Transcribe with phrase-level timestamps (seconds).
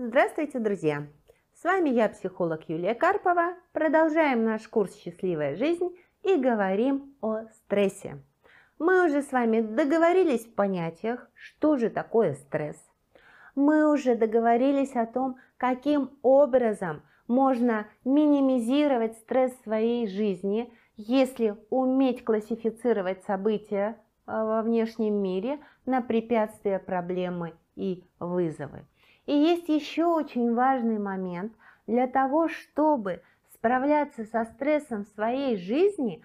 [0.00, 1.08] Здравствуйте, друзья!
[1.60, 3.54] С вами я, психолог Юлия Карпова.
[3.72, 5.88] Продолжаем наш курс «Счастливая жизнь»
[6.22, 8.22] и говорим о стрессе.
[8.78, 12.76] Мы уже с вами договорились в понятиях, что же такое стресс.
[13.56, 22.24] Мы уже договорились о том, каким образом можно минимизировать стресс в своей жизни, если уметь
[22.24, 23.96] классифицировать события э,
[24.26, 28.84] во внешнем мире на препятствия, проблемы и вызовы.
[29.28, 31.52] И есть еще очень важный момент.
[31.86, 36.24] Для того, чтобы справляться со стрессом в своей жизни,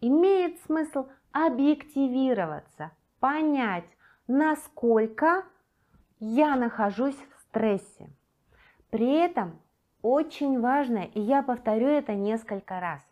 [0.00, 3.88] имеет смысл объективироваться, понять,
[4.28, 5.44] насколько
[6.20, 8.10] я нахожусь в стрессе.
[8.90, 9.60] При этом
[10.02, 13.04] очень важно, и я повторю это несколько раз,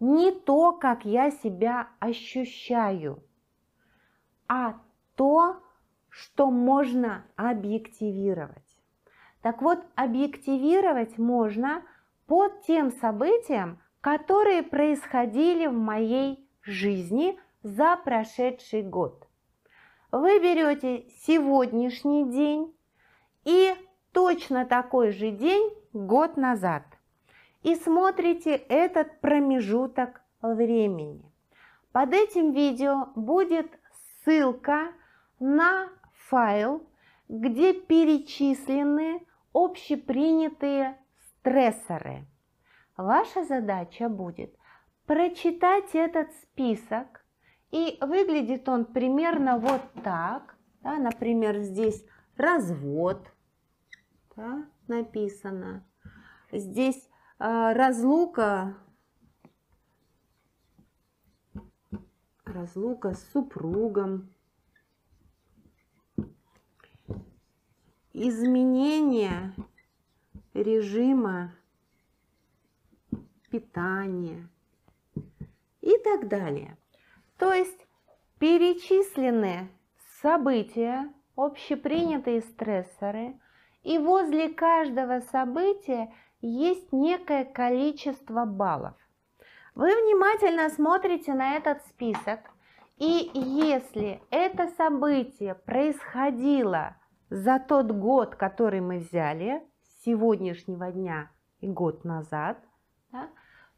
[0.00, 3.22] не то, как я себя ощущаю,
[4.48, 4.74] а
[5.14, 5.62] то,
[6.08, 8.71] что можно объективировать.
[9.42, 11.82] Так вот, объективировать можно
[12.26, 19.26] по тем событиям, которые происходили в моей жизни за прошедший год.
[20.12, 22.74] Вы берете сегодняшний день
[23.44, 23.74] и
[24.12, 26.84] точно такой же день год назад
[27.62, 31.24] и смотрите этот промежуток времени.
[31.92, 33.70] Под этим видео будет
[34.24, 34.92] ссылка
[35.38, 35.88] на
[36.28, 36.86] файл,
[37.28, 39.20] где перечислены
[39.52, 40.98] общепринятые
[41.38, 42.26] стрессоры.
[42.96, 44.54] Ваша задача будет
[45.06, 47.24] прочитать этот список,
[47.70, 50.56] и выглядит он примерно вот так.
[50.82, 52.04] Да, например, здесь
[52.36, 53.32] развод
[54.36, 55.84] да, написано.
[56.50, 58.76] Здесь э, разлука,
[62.44, 64.31] разлука с супругом.
[68.28, 69.52] Изменение
[70.54, 71.52] режима
[73.50, 74.48] питания
[75.80, 76.76] и так далее.
[77.36, 77.86] То есть
[78.38, 79.68] перечислены
[80.20, 83.40] события, общепринятые стрессоры,
[83.82, 88.94] и возле каждого события есть некое количество баллов.
[89.74, 92.38] Вы внимательно смотрите на этот список,
[92.98, 96.96] и если это событие происходило
[97.32, 102.58] за тот год, который мы взяли, с сегодняшнего дня и год назад,
[103.10, 103.30] да,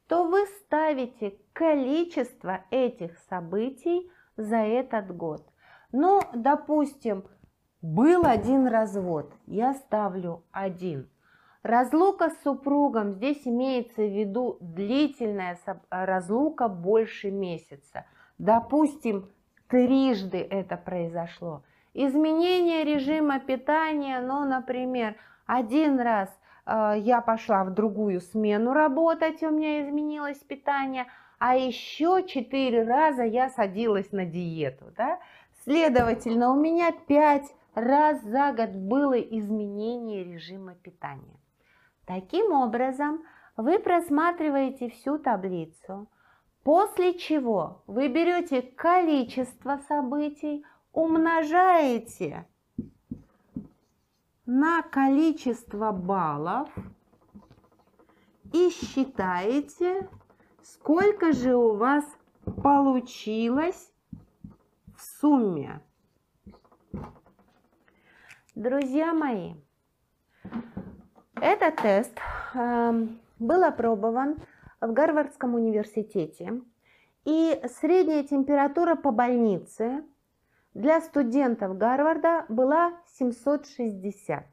[0.08, 5.48] то вы ставите количество этих событий за этот год.
[5.92, 7.24] Ну, допустим,
[7.80, 11.08] был один развод, я ставлю один.
[11.62, 15.56] Разлука с супругом, здесь имеется в виду длительная
[15.90, 18.04] разлука больше месяца.
[18.36, 19.30] Допустим,
[19.68, 21.62] трижды это произошло.
[21.94, 25.14] Изменение режима питания, ну, например,
[25.46, 26.28] один раз
[26.66, 31.06] э, я пошла в другую смену работать, у меня изменилось питание,
[31.38, 35.20] а еще четыре раза я садилась на диету, да?
[35.62, 41.38] Следовательно, у меня пять раз за год было изменение режима питания.
[42.06, 43.22] Таким образом,
[43.56, 46.08] вы просматриваете всю таблицу,
[46.64, 52.46] после чего вы берете количество событий, умножаете
[54.46, 56.70] на количество баллов
[58.52, 60.08] и считаете,
[60.62, 62.04] сколько же у вас
[62.62, 63.92] получилось
[64.96, 65.82] в сумме.
[68.54, 69.54] Друзья мои,
[71.34, 72.16] этот тест
[72.54, 73.08] э,
[73.40, 74.36] был опробован
[74.80, 76.62] в Гарвардском университете,
[77.24, 80.04] и средняя температура по больнице
[80.74, 84.44] для студентов Гарварда была 760.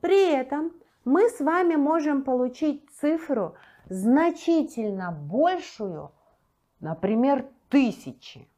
[0.00, 0.72] При этом
[1.04, 3.54] мы с вами можем получить цифру
[3.88, 6.10] значительно большую,
[6.80, 8.48] например, тысячи.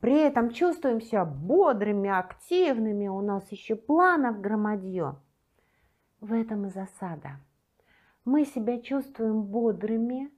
[0.00, 5.14] При этом чувствуем себя бодрыми, активными, у нас еще планов громадье.
[6.20, 7.38] В этом и засада.
[8.24, 10.32] Мы себя чувствуем бодрыми,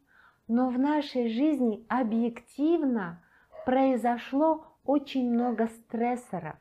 [0.49, 3.23] но в нашей жизни объективно
[3.65, 6.57] произошло очень много стрессоров.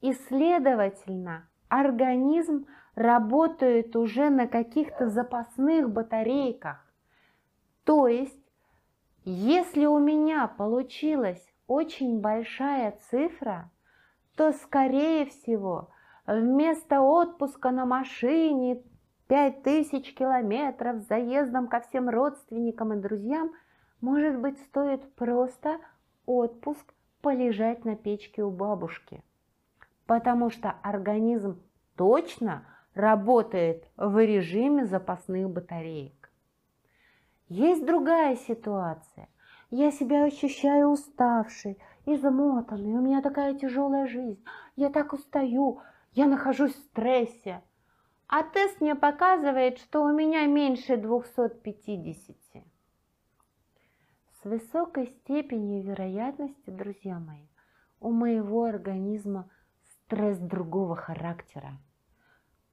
[0.00, 6.84] И, следовательно, организм работает уже на каких-то запасных батарейках.
[7.84, 8.42] То есть,
[9.24, 13.70] если у меня получилась очень большая цифра,
[14.36, 15.90] то, скорее всего,
[16.26, 18.82] вместо отпуска на машине
[19.28, 23.52] 5000 километров с заездом ко всем родственникам и друзьям,
[24.00, 25.78] может быть, стоит просто
[26.24, 29.22] отпуск полежать на печке у бабушки,
[30.06, 31.60] потому что организм
[31.96, 36.30] точно работает в режиме запасных батареек.
[37.48, 39.28] Есть другая ситуация.
[39.70, 44.42] Я себя ощущаю уставшей, измотанной, у меня такая тяжелая жизнь,
[44.76, 45.80] я так устаю,
[46.12, 47.62] я нахожусь в стрессе.
[48.28, 52.36] А тест мне показывает, что у меня меньше 250.
[54.40, 57.48] С высокой степенью вероятности, друзья мои,
[57.98, 59.50] у моего организма
[59.88, 61.72] стресс другого характера.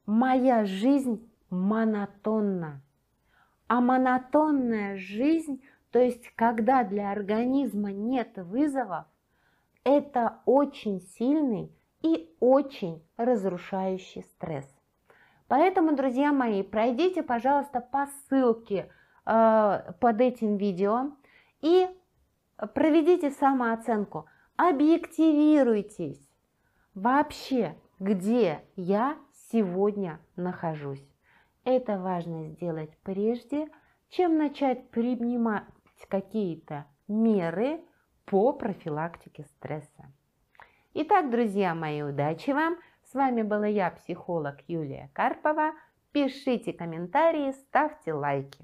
[0.05, 2.81] Моя жизнь монотонна.
[3.67, 9.07] А монотонная жизнь, то есть когда для организма нет вызовов,
[9.83, 14.69] это очень сильный и очень разрушающий стресс.
[15.47, 18.91] Поэтому, друзья мои, пройдите, пожалуйста, по ссылке
[19.25, 21.09] э, под этим видео
[21.65, 21.89] и
[22.75, 26.29] проведите самооценку, объективируйтесь
[26.93, 29.17] вообще, где я
[29.49, 31.03] сегодня нахожусь.
[31.63, 33.67] Это важно сделать прежде,
[34.09, 35.63] чем начать принимать
[36.07, 37.81] какие-то меры
[38.25, 40.11] по профилактике стресса.
[40.93, 42.77] Итак, друзья мои, удачи вам!
[43.05, 45.73] С вами была я, психолог Юлия Карпова.
[46.11, 48.63] Пишите комментарии, ставьте лайки.